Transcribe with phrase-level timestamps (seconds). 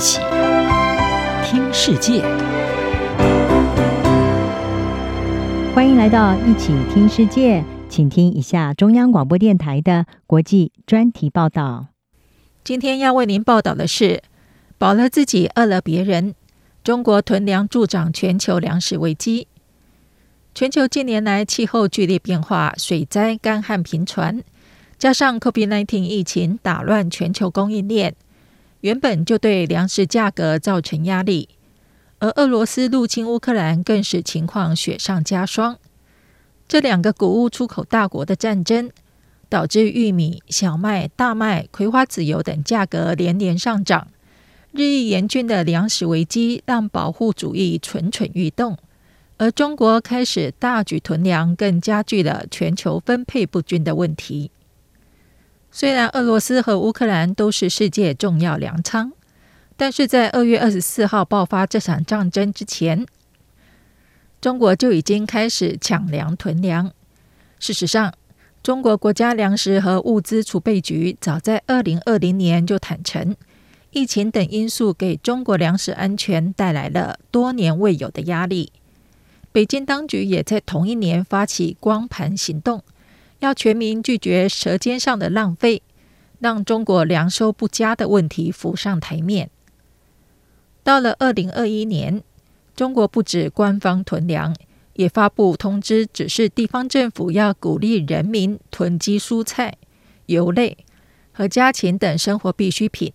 [0.00, 0.18] 起
[1.44, 2.22] 听世界，
[5.74, 11.88] 欢迎来到一起听世界，请听一下中央广播电台的国际专题报道。
[12.64, 14.22] 今天要为您报道的是：
[14.78, 16.34] 饱了自己，饿了别人。
[16.82, 19.48] 中国囤粮助长全球粮食危机。
[20.54, 24.42] 全球近年来气候剧烈变化，水灾、干旱频传，
[24.98, 28.14] 加上 COVID-19 疫情打乱全球供应链。
[28.80, 31.48] 原本就对粮食价格造成压力，
[32.18, 35.78] 而俄罗斯入侵乌克兰更使情况雪上加霜。
[36.66, 38.90] 这两个谷物出口大国的战争，
[39.48, 44.08] 导致玉米、小麦、大麦、葵花籽油等价格连连上涨。
[44.72, 48.78] 日益严峻的粮食危机让保护主义蠢蠢欲动，
[49.36, 54.52] 而中国开始大举囤粮，更加剧了全球分配不均的问题。
[55.72, 59.12] 虽然俄罗斯和乌克兰都是世界重要粮仓，
[59.76, 63.06] 但是在二月二十四号爆发这场战争之前，
[64.40, 66.90] 中国就已经开始抢粮囤粮。
[67.58, 68.12] 事实上，
[68.62, 73.36] 中国国家粮食和物资储备局早在二零二零年就坦承，
[73.92, 78.72] 疫情等因素给中国粮食安全带来了多年未有的压力。
[79.52, 82.82] 北京当局也在同一年发起光盘行动。
[83.40, 85.82] 要全民拒绝舌尖上的浪费，
[86.38, 89.50] 让中国粮收不佳的问题浮上台面。
[90.82, 92.22] 到了二零二一年，
[92.74, 94.54] 中国不止官方囤粮，
[94.94, 99.74] 也发布通知，指示地方政府要鼓励人民囤积蔬菜、
[100.26, 100.78] 油类
[101.32, 103.12] 和家禽等生活必需品。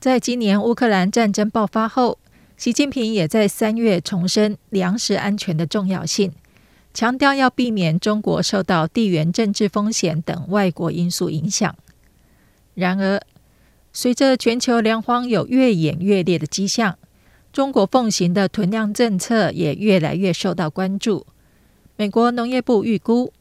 [0.00, 2.18] 在今年乌克兰战争爆发后，
[2.56, 6.32] 习近平也在三月重申粮食安全的重要性。
[6.94, 11.74] 强调要避免中国受到地缘政治风险等外国因素影响。
[12.74, 13.20] 然而，
[13.92, 16.98] 随着全球粮荒有越演越烈的迹象，
[17.52, 21.26] 中国奉行的囤粮政策也越来越受到关注。
[21.96, 23.32] 美国农业部预估，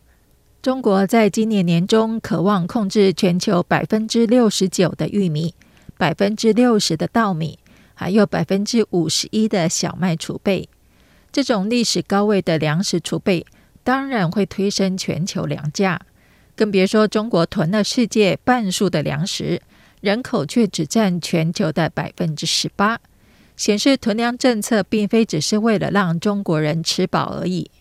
[0.61, 5.55] 中国在今年年中可望控制全球百分之六十九的玉米、
[5.97, 7.59] 百分之六十的稻米，
[7.93, 10.69] 还有百分之五十一的小麦储备。
[11.31, 13.45] 这种历史高位的粮食储备，
[13.83, 16.01] 当然会推升全球粮价，
[16.55, 19.61] 更别说中国囤了世界半数的粮食，
[20.01, 22.99] 人口却只占全球的百分之十八，
[23.55, 27.71] 显示囤粮政策并非只是为了让中国人吃饱而已。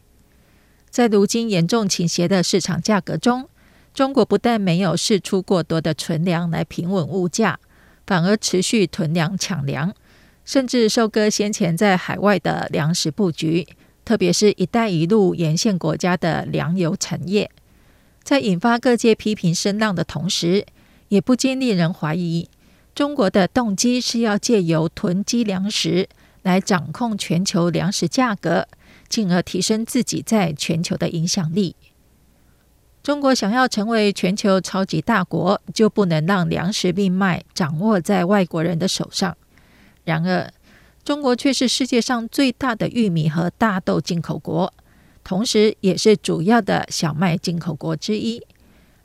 [0.89, 3.49] 在如今严重倾斜的市场价格中，
[3.93, 7.59] 中国不但没有释出过多的存粮来平稳物价，
[8.07, 9.93] 反而持续囤粮抢粮。
[10.51, 13.69] 甚至收割先前在海外的粮食布局，
[14.05, 17.49] 特别是一带一路沿线国家的粮油产业，
[18.25, 20.67] 在引发各界批评声浪的同时，
[21.07, 22.49] 也不禁令人怀疑，
[22.97, 26.09] 中国的动机是要借由囤积粮食
[26.43, 28.67] 来掌控全球粮食价格，
[29.09, 31.77] 进而提升自己在全球的影响力。
[33.05, 39.37] 中国想要成为全球超级大国，就不能让粮食命脉掌握在外国人的手上。
[40.05, 40.53] 然而，
[41.05, 44.73] 中国却是世界上最大的玉米和大豆进口国，
[45.25, 48.43] 同时也是主要的小麦进口国之一。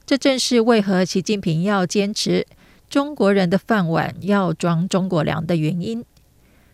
[0.05, 2.45] 这正是为何习近平要坚持
[2.89, 6.05] 中国人的饭碗要装中国粮的原因。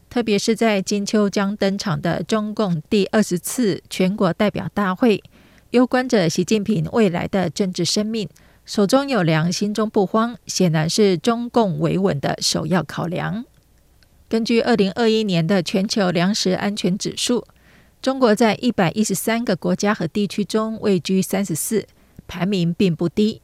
[0.10, 5.24] 特别是在金秋将登场的中共第二十次全国代表大会，
[5.70, 8.28] 攸关着习近平未来的政治生命，
[8.66, 13.46] 手中有粮，心中不慌，显然是中共维稳的首要考量。
[14.32, 17.46] 根据二零二一年的全球粮食安全指数，
[18.02, 21.86] 中国在一百一十三个国家和地区中位居三十四，
[22.30, 23.42] 排名并不低。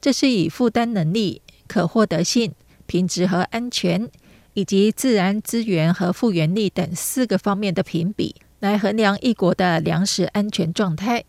[0.00, 2.52] 这是以负担能力、可获得性、
[2.86, 4.08] 品质和安全，
[4.54, 11.24] 以及自然资源和复原力等四个方面的评比来衡量一国的粮食安全状态。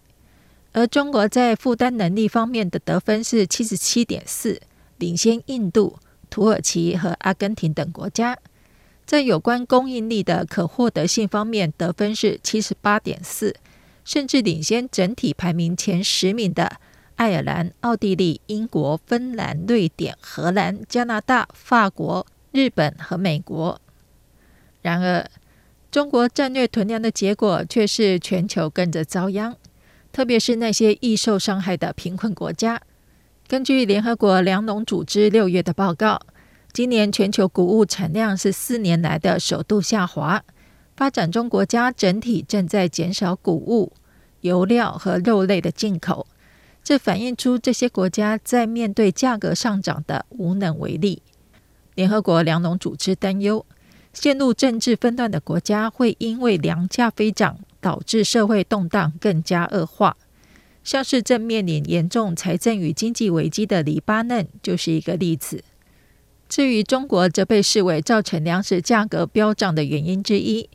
[0.74, 4.62] 而中国在负担能力方面的得分是七十七点四，
[5.00, 5.98] 领先印度、
[6.30, 8.38] 土耳其和阿根廷等国家。
[9.10, 13.56] 在有关供应力的可获得性方面，得分是七十八点四，
[14.06, 16.74] 甚至领先整体排名前十名的
[17.16, 23.82] 爱尔兰、奥地利、英国、芬兰、瑞典、荷兰、加拿大、法国、日本和美国。
[24.84, 25.28] 然而，
[25.90, 29.56] 中国战略囤粮的结果却是全球跟着遭殃，
[30.12, 32.80] 特别是那些易受伤害的贫困国家。
[33.48, 36.22] 根据联合国粮农组织六月的报告。
[36.72, 40.44] 今年全球谷物产量是四年来的首度下滑，
[40.96, 43.92] 发展中国家整体正在减少谷物、
[44.42, 46.28] 油料和肉类的进口，
[46.84, 51.24] 这反映出这些国家在面对价格上涨的无能为力。
[51.96, 53.66] 联合国粮农组织担忧，
[54.14, 60.16] 陷入政治纷乱的国家会因为粮价飞涨，导致社会动荡更加恶化。
[60.84, 65.64] 像是正面临严重财政与经济危机的黎巴嫩就是一个例子。
[66.50, 70.68] 至于中国，则被视为造成粮食价格飙涨的原因之一。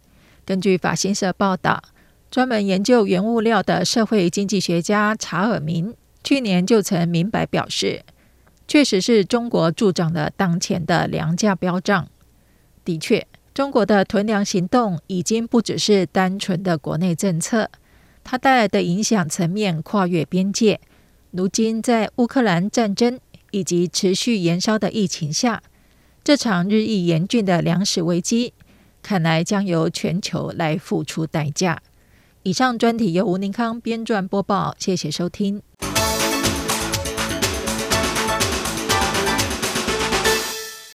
[0.46, 1.82] 根据法新社报道，
[2.30, 8.02] 专门研究原物料的社会经济学家查尔明去年就曾明白表示，
[8.68, 12.08] 确实是中国助长了当前的粮价飙涨。
[12.84, 17.68] 的确，中国的囤粮行动已经不只是单纯的国内政策，
[18.22, 20.80] 它带来的影响层面跨越边界。
[21.32, 23.18] 如今，在乌克兰战争
[23.54, 25.62] 以及持续延烧的疫情下，
[26.24, 28.52] 这场日益严峻的粮食危机，
[29.00, 31.80] 看来将由全球来付出代价。
[32.42, 35.62] 以上专题由吴宁康编撰播报，谢谢收听。